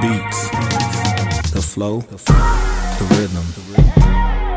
[0.00, 0.50] beats,
[1.52, 3.44] the flow, the rhythm.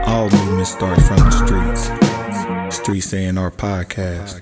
[0.05, 2.75] All movement starts from the streets.
[2.75, 4.41] Streets A&R podcast.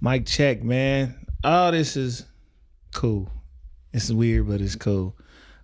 [0.00, 1.14] Mic check, man.
[1.44, 2.24] Oh, this is
[2.94, 3.30] cool.
[3.92, 5.16] It's weird, but it's cool.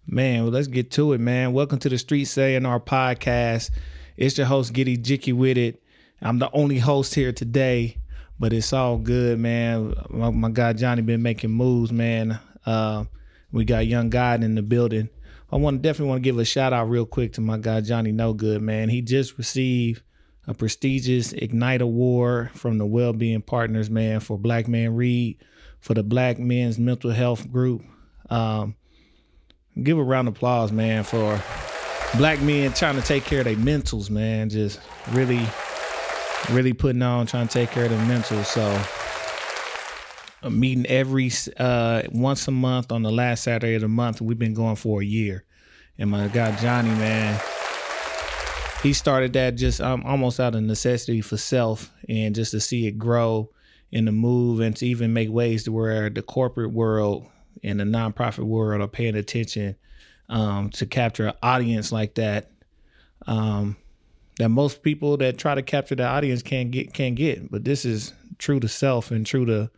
[0.06, 1.52] Man, well, let's get to it, man.
[1.52, 3.70] Welcome to the Street A&R podcast.
[4.16, 5.83] It's your host, Get Ejike with it.
[6.25, 7.99] I'm the only host here today,
[8.41, 9.95] but it's all good, man.
[10.09, 12.41] My, my guy Johnny been making moves, man.
[12.64, 13.05] Uh,
[13.53, 15.11] we got Young God in the building.
[15.53, 17.83] I want to definitely want to give a shout out real quick to my guy
[17.83, 18.89] Johnny No Good, man.
[18.89, 20.03] He just received
[20.47, 25.39] a prestigious Ignite Award from the Wellbeing Partners, man, for Black Man Read,
[25.81, 27.83] for the Black Men's Mental Health Group.
[28.31, 28.77] Um,
[29.83, 31.39] give a round of applause, man, for
[32.17, 34.48] black men trying to take care of their mentals, man.
[34.48, 35.47] Just really,
[36.50, 38.42] really putting on, trying to take care of the mental.
[38.44, 38.82] So,
[40.42, 44.20] a meeting every uh, once a month on the last Saturday of the month.
[44.20, 45.44] We've been going for a year,
[45.98, 47.41] and my guy Johnny, man,
[48.82, 52.86] he started that just um, almost out of necessity for self, and just to see
[52.86, 53.50] it grow
[53.92, 57.26] and to move, and to even make ways to where the corporate world
[57.62, 59.76] and the nonprofit world are paying attention
[60.28, 62.50] um, to capture an audience like that.
[63.26, 63.76] Um,
[64.38, 67.50] that most people that try to capture the audience can't get can't get.
[67.50, 69.70] But this is true to self and true to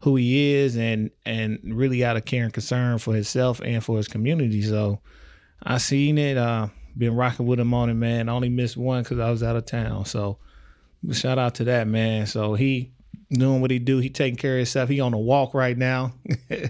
[0.00, 3.96] who he is and and really out of care and concern for himself and for
[3.96, 4.62] his community.
[4.62, 5.00] So
[5.62, 8.28] I seen it, uh, been rocking with him on it, man.
[8.28, 10.04] I only missed one because I was out of town.
[10.04, 10.38] So
[11.12, 12.26] shout out to that man.
[12.26, 12.92] So he
[13.30, 13.98] doing what he do.
[13.98, 14.88] He taking care of himself.
[14.88, 16.12] He on a walk right now,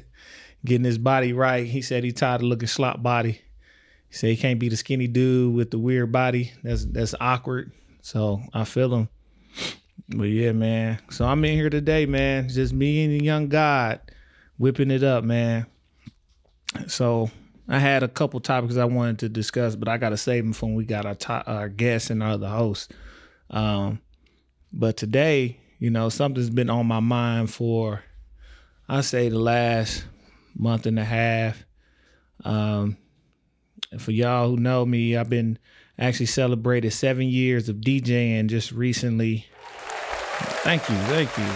[0.65, 1.67] getting his body right.
[1.67, 3.41] He said he tired of looking slop body.
[4.09, 6.53] He said he can't be the skinny dude with the weird body.
[6.63, 7.73] That's that's awkward.
[8.01, 9.09] So I feel him.
[10.09, 10.99] But yeah, man.
[11.11, 12.49] So I'm in here today, man.
[12.49, 14.01] Just me and the young God
[14.57, 15.67] whipping it up, man.
[16.87, 17.31] So
[17.69, 20.53] I had a couple topics I wanted to discuss, but I got to save them
[20.55, 22.89] for when we got our to- our guests and our other hosts.
[23.51, 24.01] Um,
[24.73, 28.03] but today, you know, something's been on my mind for
[28.89, 30.07] I say the last
[30.57, 31.65] month and a half.
[32.45, 32.97] Um,
[33.97, 35.59] for y'all who know me, I've been
[35.99, 39.47] actually celebrated seven years of DJing just recently.
[40.63, 41.49] Thank you, thank you.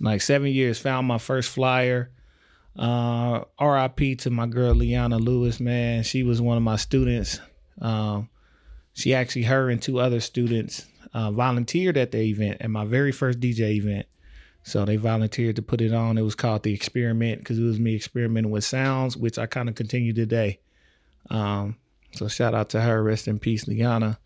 [0.00, 2.10] Like seven years, found my first flyer.
[2.76, 6.02] Uh, RIP to my girl Liana Lewis, man.
[6.02, 7.40] She was one of my students.
[7.80, 8.28] Um,
[8.94, 13.12] she actually, her and two other students uh, volunteered at the event, at my very
[13.12, 14.06] first DJ event.
[14.62, 16.16] So they volunteered to put it on.
[16.16, 19.68] It was called The Experiment because it was me experimenting with sounds, which I kind
[19.68, 20.58] of continue today.
[21.30, 21.76] Um,
[22.12, 23.02] so shout out to her.
[23.02, 24.18] Rest in peace, Liana.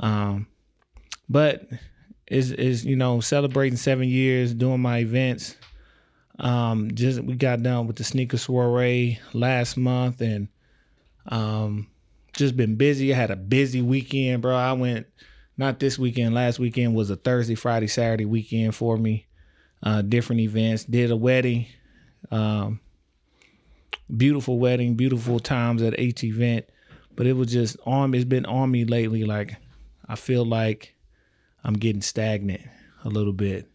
[0.00, 0.46] Um,
[1.28, 1.68] but
[2.26, 5.56] is is you know celebrating seven years, doing my events.
[6.38, 10.48] Um, just we got done with the sneaker soiree last month, and
[11.28, 11.88] um,
[12.34, 13.12] just been busy.
[13.12, 14.56] I had a busy weekend, bro.
[14.56, 15.06] I went
[15.56, 16.34] not this weekend.
[16.34, 19.26] Last weekend was a Thursday, Friday, Saturday weekend for me.
[19.82, 20.84] Uh, different events.
[20.84, 21.66] Did a wedding.
[22.30, 22.80] Um,
[24.14, 26.66] beautiful wedding, beautiful times at each event.
[27.14, 28.14] But it was just on.
[28.14, 29.24] It's been on me lately.
[29.24, 29.56] Like
[30.08, 30.94] I feel like
[31.64, 32.62] I'm getting stagnant
[33.04, 33.68] a little bit.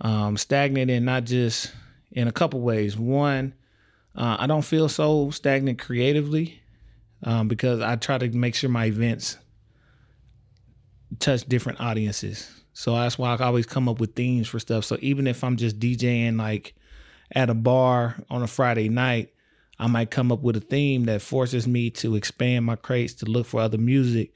[0.00, 1.72] Um, stagnant and not just
[2.10, 2.96] in a couple ways.
[2.96, 3.54] One,
[4.14, 6.60] uh, I don't feel so stagnant creatively
[7.22, 9.38] um, because I try to make sure my events
[11.18, 12.50] touch different audiences.
[12.74, 14.84] So that's why I always come up with themes for stuff.
[14.84, 16.74] So even if I'm just DJing like
[17.34, 19.32] at a bar on a Friday night,
[19.78, 23.26] I might come up with a theme that forces me to expand my crates to
[23.26, 24.32] look for other music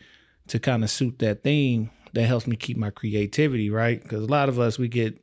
[0.48, 1.90] to kind of suit that theme.
[2.14, 4.02] That helps me keep my creativity, right?
[4.02, 5.22] Because a lot of us we get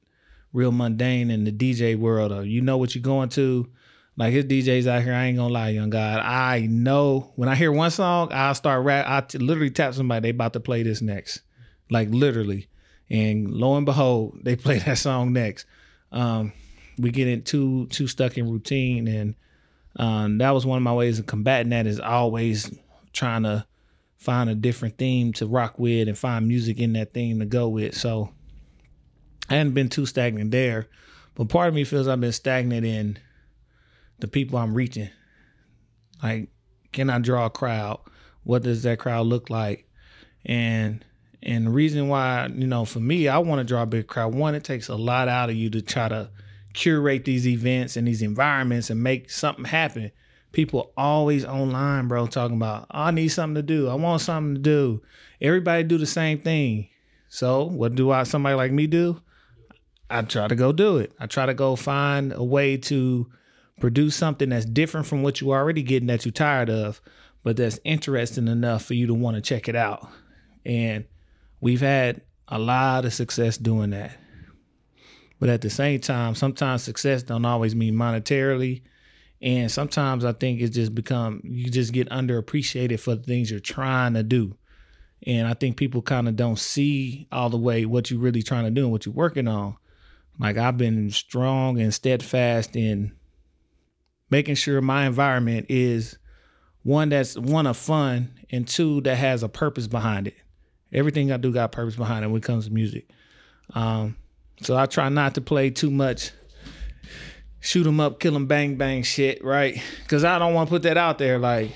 [0.54, 2.32] real mundane in the DJ world.
[2.32, 3.68] Of, you know what you're going to.
[4.16, 6.20] Like his DJs out here, I ain't gonna lie, young God.
[6.20, 9.06] I know when I hear one song, I'll start rap.
[9.08, 10.22] I t- literally tap somebody.
[10.22, 11.42] They about to play this next,
[11.90, 12.68] like literally.
[13.10, 15.66] And lo and behold, they play that song next.
[16.12, 16.54] Um,
[16.98, 19.36] we get in too too stuck in routine, and
[19.96, 21.88] um, that was one of my ways of combating that.
[21.88, 22.72] Is always
[23.14, 23.66] trying to
[24.18, 27.68] find a different theme to rock with and find music in that theme to go
[27.68, 27.96] with.
[27.96, 28.30] So
[29.50, 30.88] I hadn't been too stagnant there,
[31.36, 33.20] but part of me feels I've been stagnant in
[34.20, 35.10] the people I'm reaching.
[36.22, 36.50] Like,
[36.94, 38.00] can I draw a crowd?
[38.44, 39.88] What does that crowd look like?
[40.46, 41.04] And
[41.42, 44.34] and the reason why, you know, for me, I want to draw a big crowd.
[44.34, 46.30] One, it takes a lot out of you to try to
[46.74, 50.12] curate these events and these environments and make something happen.
[50.52, 53.90] People always online, bro, talking about, I need something to do.
[53.90, 55.02] I want something to do.
[55.42, 56.90] Everybody do the same thing.
[57.30, 59.22] So what do I somebody like me do?
[60.10, 61.12] I try to go do it.
[61.20, 63.28] I try to go find a way to
[63.80, 67.02] produce something that's different from what you're already getting that you're tired of,
[67.42, 70.08] but that's interesting enough for you to want to check it out.
[70.66, 71.06] And
[71.60, 74.16] we've had a lot of success doing that.
[75.40, 78.82] But at the same time, sometimes success don't always mean monetarily.
[79.42, 83.60] And sometimes I think it's just become you just get underappreciated for the things you're
[83.60, 84.56] trying to do.
[85.26, 88.66] And I think people kind of don't see all the way what you're really trying
[88.66, 89.76] to do and what you're working on.
[90.40, 93.14] Like I've been strong and steadfast in
[94.30, 96.18] making sure my environment is
[96.84, 100.36] one that's one of fun and two that has a purpose behind it.
[100.92, 103.10] Everything I do got purpose behind it when it comes to music.
[103.74, 104.16] Um,
[104.62, 106.32] so I try not to play too much
[107.64, 109.82] shoot 'em up, kill 'em, bang bang shit, right?
[110.04, 111.40] Because I don't want to put that out there.
[111.40, 111.72] Like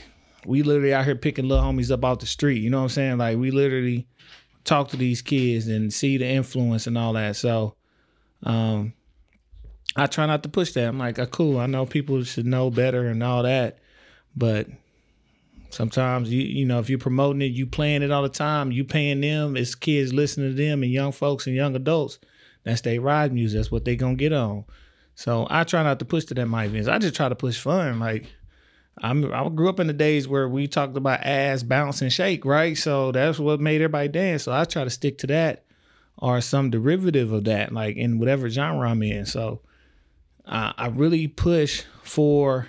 [0.46, 2.62] we literally out here picking little homies up off the street.
[2.62, 3.18] You know what I'm saying?
[3.18, 4.08] Like we literally
[4.66, 7.36] talk to these kids and see the influence and all that.
[7.38, 7.76] So
[8.44, 8.94] um
[9.96, 10.88] I try not to push that.
[10.88, 11.58] I'm like, oh, cool.
[11.58, 13.80] I know people should know better and all that,
[14.36, 14.68] but
[15.70, 18.84] sometimes you you know if you're promoting it, you playing it all the time, you
[18.84, 19.56] paying them.
[19.56, 22.20] It's kids listening to them and young folks and young adults.
[22.68, 23.58] That's they ride music.
[23.58, 24.66] That's what they gonna get on.
[25.16, 26.88] So I try not to push to that my events.
[26.88, 28.00] I just try to push fun.
[28.00, 28.32] Like
[29.00, 32.46] I'm, I grew up in the days where we talked about ass bounce and shake,
[32.46, 32.78] right?
[32.78, 34.44] So that's what made everybody dance.
[34.44, 35.66] So I try to stick to that
[36.18, 39.26] or some derivative of that, like in whatever genre I'm in.
[39.26, 39.62] So
[40.46, 42.68] uh, I really push for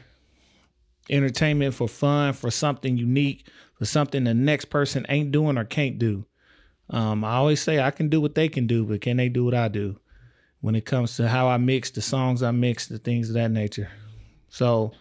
[1.09, 5.99] entertainment, for fun, for something unique, for something the next person ain't doing or can't
[5.99, 6.27] do.
[6.91, 9.45] Um, I always say I can do what they can do, but can they do
[9.45, 9.99] what I do?
[10.61, 13.51] When it comes to how I mix the songs, I mix the things of that
[13.51, 13.91] nature.
[14.49, 14.93] So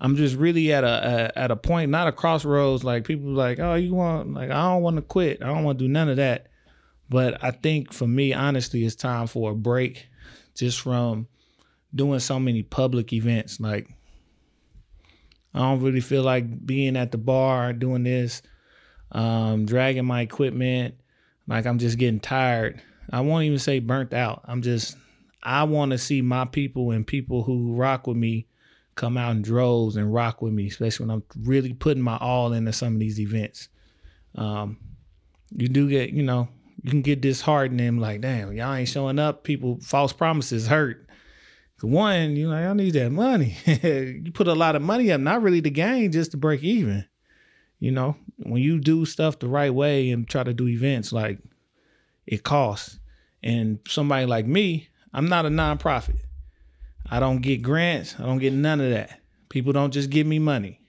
[0.00, 2.84] I'm just really at a, a at a point, not a crossroads.
[2.84, 5.42] Like people like, oh, you want like I don't want to quit.
[5.42, 6.48] I don't want to do none of that.
[7.08, 10.06] But I think for me, honestly, it's time for a break,
[10.54, 11.26] just from
[11.94, 13.60] doing so many public events.
[13.60, 13.88] Like
[15.54, 18.42] I don't really feel like being at the bar doing this,
[19.12, 20.94] um, dragging my equipment.
[21.48, 22.80] Like I'm just getting tired.
[23.10, 24.42] I won't even say burnt out.
[24.44, 24.96] I'm just
[25.42, 28.46] I want to see my people and people who rock with me
[28.94, 32.52] come out in droves and rock with me, especially when I'm really putting my all
[32.52, 33.68] into some of these events.
[34.34, 34.78] Um,
[35.56, 36.48] you do get, you know,
[36.82, 39.44] you can get disheartened and like, damn, y'all ain't showing up.
[39.44, 41.06] People, false promises hurt.
[41.80, 43.56] One, you know, I need that money.
[43.66, 47.06] you put a lot of money up, not really to gain, just to break even.
[47.80, 51.38] You know, when you do stuff the right way and try to do events, like
[52.26, 52.98] it costs.
[53.42, 56.20] And somebody like me, I'm not a nonprofit.
[57.10, 58.16] I don't get grants.
[58.18, 59.20] I don't get none of that.
[59.48, 60.80] People don't just give me money.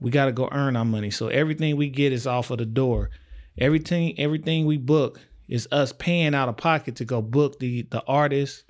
[0.00, 1.10] We got to go earn our money.
[1.10, 3.10] So everything we get is off of the door.
[3.58, 8.02] Everything everything we book is us paying out of pocket to go book the the
[8.06, 8.64] artist,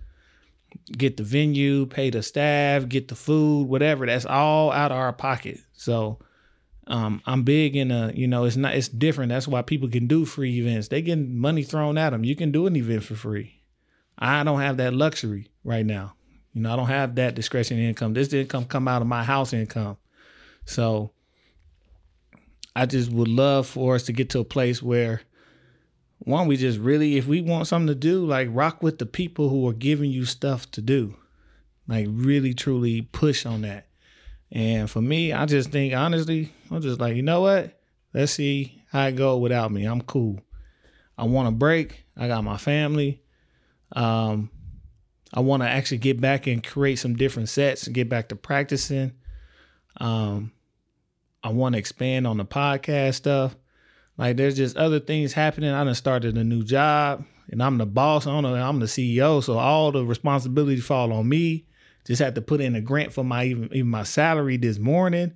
[0.90, 4.06] get the venue, pay the staff, get the food, whatever.
[4.06, 5.60] That's all out of our pocket.
[5.72, 6.18] So
[6.86, 9.30] um, I'm big in a, you know, it's not, it's different.
[9.30, 10.88] That's why people can do free events.
[10.88, 12.24] They get money thrown at them.
[12.24, 13.62] You can do an event for free.
[14.18, 16.14] I don't have that luxury right now.
[16.52, 18.14] You know, I don't have that discretionary income.
[18.14, 19.96] This income come out of my house income.
[20.64, 21.12] So
[22.74, 25.22] I just would love for us to get to a place where
[26.18, 29.48] one, we just really, if we want something to do, like rock with the people
[29.48, 31.16] who are giving you stuff to do.
[31.88, 33.86] Like really truly push on that.
[34.52, 37.80] And for me, I just think honestly, I'm just like, you know what?
[38.12, 39.86] Let's see how it go without me.
[39.86, 40.40] I'm cool.
[41.16, 42.04] I want a break.
[42.16, 43.22] I got my family.
[43.92, 44.50] Um,
[45.32, 48.36] I want to actually get back and create some different sets and get back to
[48.36, 49.12] practicing.
[49.96, 50.52] Um,
[51.42, 53.56] I want to expand on the podcast stuff.
[54.18, 55.70] Like there's just other things happening.
[55.70, 58.26] I done started a new job and I'm the boss.
[58.26, 59.42] I know, I'm the CEO.
[59.42, 61.64] So all the responsibility fall on me.
[62.06, 65.32] Just had to put in a grant for my even, even my salary this morning.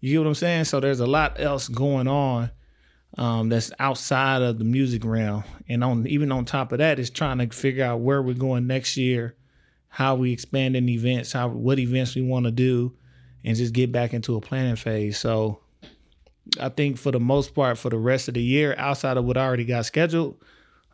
[0.00, 0.64] You get what I'm saying?
[0.64, 2.50] So there's a lot else going on
[3.18, 5.44] um, that's outside of the music realm.
[5.68, 8.66] And on even on top of that is trying to figure out where we're going
[8.66, 9.34] next year,
[9.88, 12.94] how we expand in events, how what events we want to do,
[13.44, 15.18] and just get back into a planning phase.
[15.18, 15.60] So
[16.60, 19.36] I think for the most part, for the rest of the year, outside of what
[19.36, 20.42] I already got scheduled,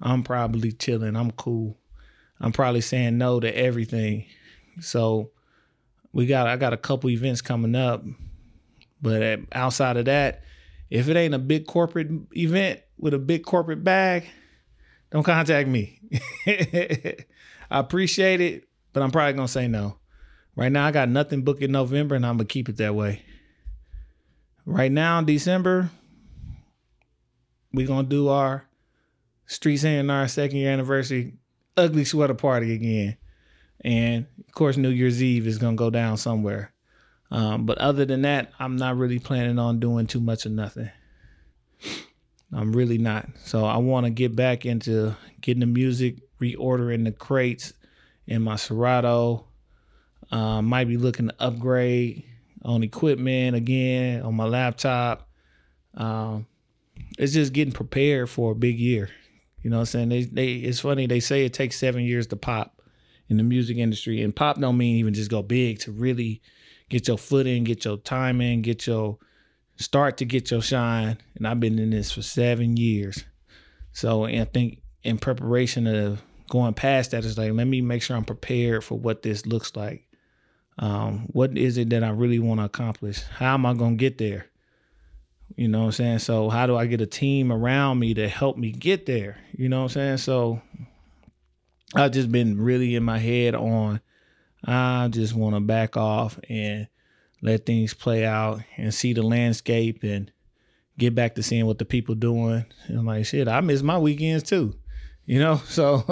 [0.01, 1.17] I'm probably chilling.
[1.17, 1.77] I'm cool.
[2.41, 4.27] I'm probably saying no to everything.
[4.81, 5.31] So
[6.13, 8.05] we got I got a couple events coming up,
[9.01, 10.43] but outside of that,
[10.91, 14.25] if it ain't a big corporate event with a big corporate bag,
[15.11, 16.01] don't contact me.
[16.47, 19.97] I appreciate it, but I'm probably gonna say no.
[20.55, 23.23] Right now, I got nothing booked in November, and I'm gonna keep it that way.
[24.67, 25.91] Right now, in December,
[27.73, 28.69] we're gonna do our
[29.47, 31.35] Streets A&R second year anniversary,
[31.77, 33.17] ugly sweater party again.
[33.83, 36.73] And of course, New Year's Eve is gonna go down somewhere.
[37.31, 40.91] Um, but other than that, I'm not really planning on doing too much of nothing.
[42.53, 43.27] I'm really not.
[43.45, 47.73] So I want to get back into getting the music, reordering the crates
[48.27, 49.47] in my Serato.
[50.31, 52.25] Um, might be looking to upgrade
[52.63, 55.29] on equipment again on my laptop.
[55.95, 56.47] Um,
[57.19, 59.09] it's just getting prepared for a big year.
[59.63, 60.09] You know what I'm saying?
[60.11, 61.07] They, they, it's funny.
[61.07, 62.72] They say it takes seven years to pop
[63.33, 65.81] in the music industry, and pop don't mean even just go big.
[65.81, 66.41] To really
[66.89, 69.19] get your foot in, get your time in, get your
[69.77, 71.19] start to get your shine.
[71.35, 73.25] And I've been in this for seven years.
[73.93, 78.17] So I think in preparation of going past that, it's like, let me make sure
[78.17, 80.07] I'm prepared for what this looks like.
[80.79, 83.23] Um, what is it that I really want to accomplish?
[83.23, 84.47] How am I going to get there?
[85.57, 86.19] You know what I'm saying?
[86.21, 89.37] So, how do I get a team around me to help me get there?
[89.55, 90.17] You know what I'm saying?
[90.19, 90.63] So,
[91.95, 94.01] I've just been really in my head on,
[94.65, 96.89] I just want to back off and
[97.43, 100.31] let things play out and see the landscape and
[100.99, 102.65] get back to seeing what the people doing.
[102.87, 104.75] And I'm like, shit, I miss my weekends too.
[105.27, 106.05] You know, so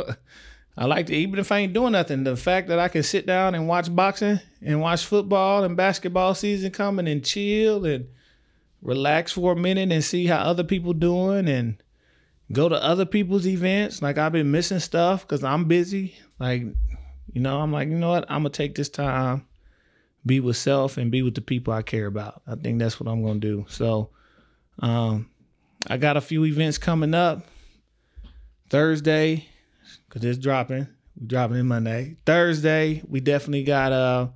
[0.76, 3.26] I like to even if I ain't doing nothing, the fact that I can sit
[3.26, 8.08] down and watch boxing and watch football and basketball season coming and chill and
[8.82, 11.82] relax for a minute and see how other people doing and
[12.52, 14.02] go to other people's events.
[14.02, 16.16] Like I've been missing stuff because I'm busy.
[16.38, 16.62] Like,
[17.33, 18.25] you know, I'm like, you know what?
[18.30, 19.47] I'm gonna take this time
[20.25, 22.42] be with self and be with the people I care about.
[22.47, 23.64] I think that's what I'm gonna do.
[23.69, 24.11] So
[24.80, 25.30] um,
[25.88, 27.47] I got a few events coming up.
[28.69, 29.49] Thursday,
[30.11, 30.87] cause it's dropping.
[31.19, 32.16] We're dropping in Monday.
[32.25, 34.28] Thursday, we definitely got a uh,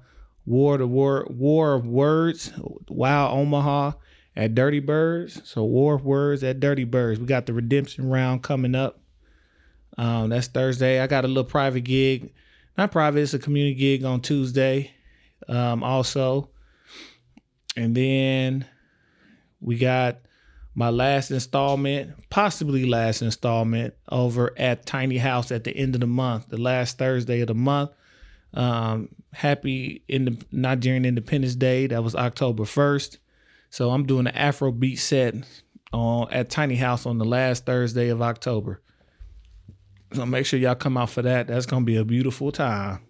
[0.46, 2.52] War the War War of Words,
[2.88, 3.92] Wow Omaha
[4.36, 5.40] at Dirty Birds.
[5.44, 7.20] So War Words at Dirty Birds.
[7.20, 9.00] We got the redemption round coming up.
[9.96, 11.00] Um, that's Thursday.
[11.00, 12.32] I got a little private gig.
[12.76, 14.90] Not private, it's a community gig on Tuesday
[15.48, 16.50] um, also.
[17.76, 18.66] And then
[19.60, 20.18] we got
[20.74, 26.06] my last installment, possibly last installment, over at Tiny House at the end of the
[26.06, 27.90] month, the last Thursday of the month.
[28.52, 31.86] Um, happy in the Nigerian Independence Day.
[31.86, 33.18] That was October 1st.
[33.74, 35.34] So I'm doing an Afro beat set
[35.92, 38.80] on at Tiny House on the last Thursday of October.
[40.12, 41.48] So make sure y'all come out for that.
[41.48, 43.00] That's gonna be a beautiful time.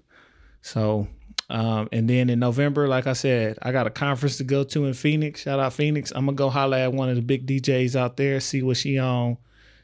[0.62, 1.06] So
[1.50, 4.87] um, and then in November, like I said, I got a conference to go to
[4.87, 5.42] in Phoenix.
[5.42, 6.12] Shout out Phoenix.
[6.12, 8.99] I'm gonna go holler at one of the big DJs out there, see what she
[8.99, 9.37] on,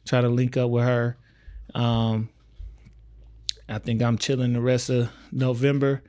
[0.07, 1.19] try to link up with her.
[1.75, 2.31] Um,
[3.69, 6.03] I think I'm chilling the rest of November.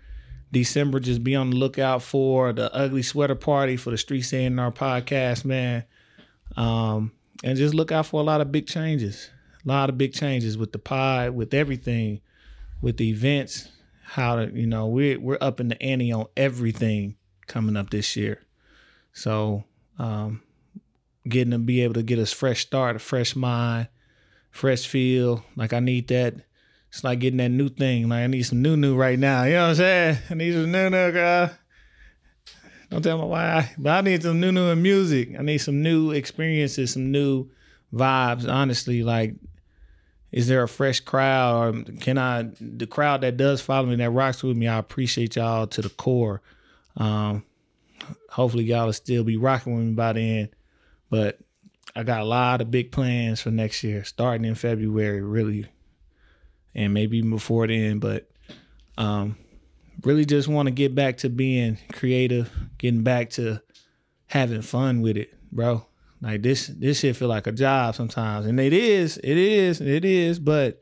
[0.51, 4.71] December, just be on the lookout for the ugly sweater party for the Street A&R
[4.71, 5.85] podcast, man.
[6.57, 9.29] Um, and just look out for a lot of big changes.
[9.65, 12.21] A lot of big changes with the pod, with everything,
[12.81, 13.69] with the events
[14.11, 17.15] how to you know we're we're up in the ante on everything
[17.47, 18.43] coming up this year.
[19.13, 19.63] So
[19.97, 20.41] um,
[21.27, 23.87] getting to be able to get a fresh start, a fresh mind,
[24.49, 25.45] fresh feel.
[25.55, 26.35] Like I need that.
[26.91, 28.09] It's like getting that new thing.
[28.09, 29.45] Like I need some new new right now.
[29.45, 30.17] You know what I'm saying?
[30.29, 31.51] I need some new new girl.
[32.89, 35.29] Don't tell me why, but I need some new new in music.
[35.39, 37.49] I need some new experiences, some new
[37.93, 38.51] vibes.
[38.51, 39.35] Honestly, like
[40.33, 44.11] is there a fresh crowd or can I the crowd that does follow me that
[44.11, 46.41] rocks with me, I appreciate y'all to the core.
[46.97, 47.45] Um,
[48.29, 50.49] hopefully y'all will still be rocking with me by the end.
[51.09, 51.39] But
[51.95, 55.67] I got a lot of big plans for next year, starting in February, really.
[56.73, 58.29] And maybe before then, but
[58.97, 59.37] um
[60.03, 63.61] really just want to get back to being creative, getting back to
[64.27, 65.85] having fun with it, bro.
[66.21, 68.45] Like this this shit feel like a job sometimes.
[68.45, 70.81] And it is, it is, it is, but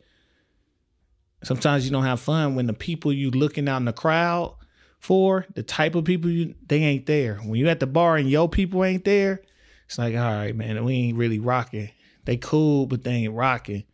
[1.43, 4.55] sometimes you don't have fun when the people you looking out in the crowd
[5.00, 7.36] for, the type of people you they ain't there.
[7.38, 9.41] When you at the bar and your people ain't there,
[9.86, 11.89] it's like, all right, man, we ain't really rocking.
[12.25, 13.86] They cool, but they ain't rocking.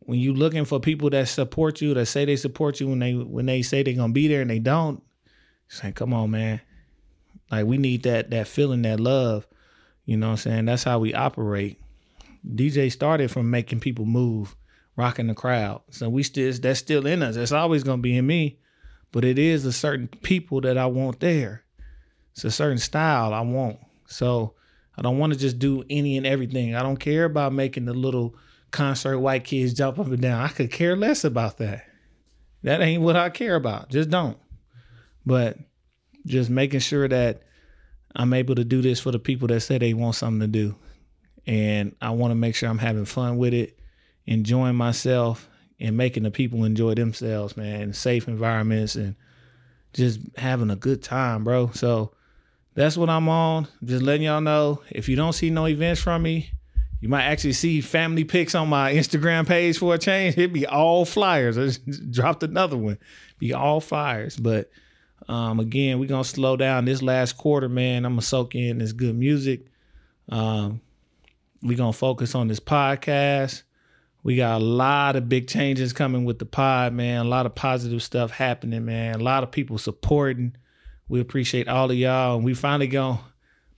[0.00, 3.14] When you looking for people that support you, that say they support you when they
[3.14, 5.02] when they say they gonna be there and they don't,
[5.84, 6.60] like, come on, man.
[7.50, 9.46] Like we need that that feeling, that love.
[10.04, 10.64] You know what I'm saying?
[10.64, 11.80] That's how we operate.
[12.46, 14.56] DJ started from making people move,
[14.96, 15.82] rocking the crowd.
[15.90, 17.36] So we still that's still in us.
[17.36, 18.58] That's always gonna be in me.
[19.12, 21.64] But it is a certain people that I want there.
[22.32, 23.78] It's a certain style I want.
[24.06, 24.54] So
[24.96, 26.74] I don't want to just do any and everything.
[26.74, 28.34] I don't care about making the little
[28.70, 30.42] concert white kids jump up and down.
[30.42, 31.84] I could care less about that.
[32.62, 33.90] That ain't what I care about.
[33.90, 34.38] Just don't.
[35.24, 35.58] But
[36.26, 37.42] just making sure that
[38.14, 40.74] I'm able to do this for the people that say they want something to do.
[41.46, 43.78] And I want to make sure I'm having fun with it
[44.26, 45.48] enjoying myself
[45.78, 49.16] and making the people enjoy themselves, man, safe environments and
[49.92, 51.70] just having a good time, bro.
[51.72, 52.12] So
[52.74, 53.66] that's what I'm on.
[53.82, 54.82] Just letting y'all know.
[54.90, 56.52] If you don't see no events from me,
[57.00, 60.36] you might actually see family pics on my Instagram page for a change.
[60.36, 61.56] It'd be all flyers.
[61.56, 62.98] I just dropped another one.
[63.38, 64.36] Be all flyers.
[64.36, 64.70] But
[65.28, 68.04] um, again, we're gonna slow down this last quarter, man.
[68.04, 69.66] I'm gonna soak in this good music.
[70.28, 70.82] Um,
[71.62, 73.62] we're gonna focus on this podcast.
[74.22, 77.24] We got a lot of big changes coming with the pod, man.
[77.24, 79.14] A lot of positive stuff happening, man.
[79.14, 80.54] A lot of people supporting.
[81.08, 82.36] We appreciate all of y'all.
[82.36, 83.18] And we finally going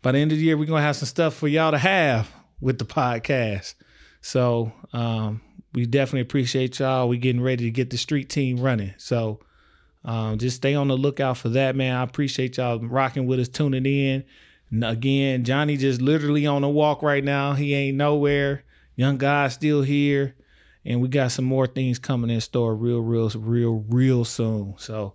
[0.03, 2.29] by the end of the year, we're gonna have some stuff for y'all to have
[2.63, 3.75] with the podcast.
[4.23, 5.43] So um,
[5.75, 7.09] we definitely appreciate y'all.
[7.09, 8.95] We getting ready to get the street team running.
[8.97, 9.41] So
[10.05, 11.95] um, just stay on the lookout for that, man.
[11.95, 14.25] I appreciate y'all rocking with us, tuning in.
[14.71, 17.53] And again, Johnny just literally on a walk right now.
[17.53, 18.65] He ain't nowhere.
[18.97, 20.37] Young guy still here.
[20.85, 24.75] And we got some more things coming in store real, real, real, real soon.
[24.79, 25.15] So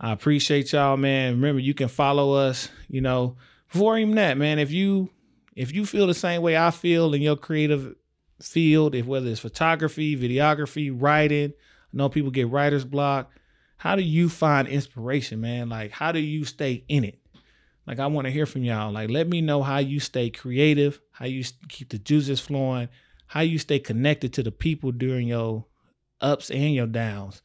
[0.00, 1.34] I appreciate y'all, man.
[1.34, 3.36] Remember, you can follow us, you know,
[3.70, 4.58] before even that, man.
[4.58, 5.10] If you
[5.54, 7.94] if you feel the same way I feel in your creative
[8.42, 13.30] field, if whether it's photography, videography, writing, I know people get writer's block.
[13.76, 15.68] How do you find inspiration, man?
[15.68, 17.20] Like, how do you stay in it?
[17.86, 18.92] Like, I want to hear from y'all.
[18.92, 22.88] Like, let me know how you stay creative, how you keep the juices flowing,
[23.26, 25.66] how you stay connected to the people during your
[26.20, 27.42] ups and your downs.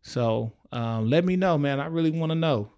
[0.00, 1.78] So um, let me know, man.
[1.78, 2.72] I really want to know.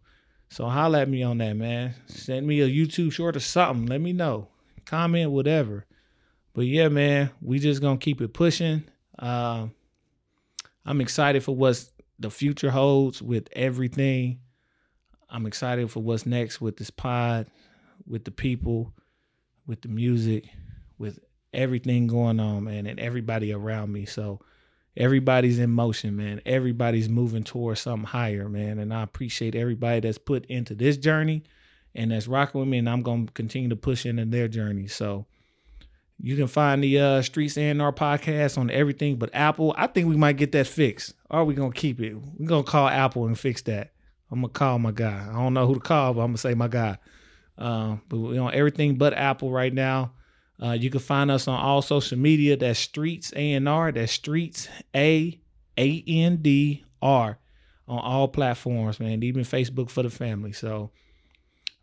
[0.51, 1.95] So holla at me on that, man.
[2.07, 3.87] Send me a YouTube short or something.
[3.87, 4.49] Let me know.
[4.85, 5.87] Comment, whatever.
[6.55, 8.85] But yeah, man, we just gonna keep it pushing.
[9.19, 9.69] Uh,
[10.85, 14.41] I'm excited for what's the future holds with everything.
[15.29, 17.47] I'm excited for what's next with this pod,
[18.07, 18.93] with the people,
[19.67, 20.49] with the music,
[20.99, 21.19] with
[21.53, 24.05] everything going on, man, and everybody around me.
[24.05, 24.41] So
[24.97, 26.41] everybody's in motion, man.
[26.47, 28.79] Everybody's moving towards something higher, man.
[28.79, 31.43] And I appreciate everybody that's put into this journey
[31.95, 32.79] and that's rocking with me.
[32.79, 34.87] And I'm gonna continue to push into their journey.
[34.87, 35.27] So
[36.19, 39.75] you can find the uh, Streets A&R podcast on everything but Apple.
[39.77, 41.15] I think we might get that fixed.
[41.31, 42.15] Are we gonna keep it?
[42.15, 43.93] We're gonna call Apple and fix that.
[44.31, 45.29] I'm gonna call my guy.
[45.29, 46.99] I don't know who to call, but I'm gonna say my guy.
[47.57, 50.13] Um, but we on everything but Apple right now.
[50.63, 52.57] Uh, you can find us on all social media.
[52.57, 53.93] That's Streets A&R.
[53.93, 55.41] That's Streets A
[55.77, 57.39] A N D R
[57.87, 59.23] on all platforms, man.
[59.23, 60.53] Even Facebook for the family.
[60.53, 60.91] So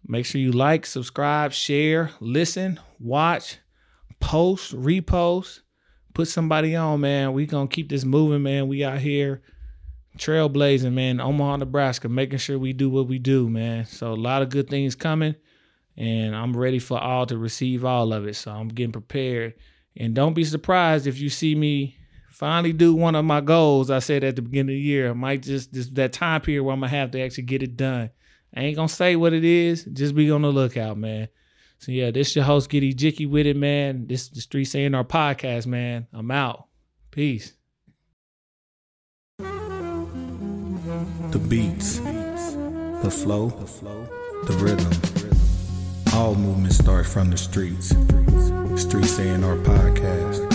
[0.06, 3.58] make sure you like, subscribe, share, listen, watch,
[4.20, 5.62] post, repost,
[6.14, 7.34] put somebody on, man.
[7.34, 8.68] We gonna keep this moving, man.
[8.68, 9.42] We out here
[10.18, 11.22] trailblazing, man.
[11.22, 13.86] Omaha, Nebraska, making sure we do what we do, man.
[13.86, 15.36] So a lot of good things coming
[15.98, 18.36] and I'm ready for all to receive all of it.
[18.36, 19.54] So I'm getting prepared.
[19.96, 21.98] And don't be surprised if you see me
[22.30, 25.10] finally do one of my goals I said at the beginning of the year.
[25.10, 27.76] I might just this that time period where I'm gonna have to actually get it
[27.76, 28.10] done.
[28.56, 29.86] I ain't gonna say what it is.
[29.86, 31.30] Just be on the lookout, man.
[31.80, 34.08] So yeah, this your host Get Ejike with it, man.
[34.08, 36.08] This the Streets A&R podcast, man.
[36.14, 36.68] I'm out.
[37.10, 37.54] Peace.
[41.32, 43.50] The beats, the flow,
[44.46, 44.92] the rhythm.
[46.14, 47.90] All movement starts from the streets.
[48.76, 50.51] Streets A&R podcast.